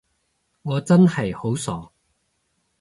[0.63, 1.91] 我真係好傻